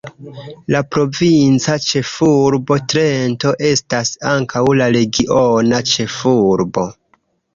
[0.75, 6.87] La provinca ĉefurbo Trento estas ankaŭ la regiona ĉefurbo.